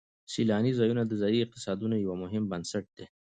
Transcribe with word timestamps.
سیلاني 0.33 0.71
ځایونه 0.79 1.03
د 1.05 1.13
ځایي 1.21 1.39
اقتصادونو 1.41 1.95
یو 2.05 2.13
مهم 2.23 2.43
بنسټ 2.51 2.85
دی. 2.97 3.05